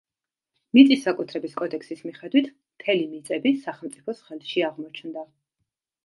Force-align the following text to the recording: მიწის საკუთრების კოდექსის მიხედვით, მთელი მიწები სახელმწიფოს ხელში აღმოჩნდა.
მიწის 0.75 1.01
საკუთრების 1.07 1.51
კოდექსის 1.59 1.99
მიხედვით, 2.07 2.49
მთელი 2.77 3.03
მიწები 3.11 3.51
სახელმწიფოს 3.65 4.23
ხელში 4.31 4.65
აღმოჩნდა. 4.69 5.27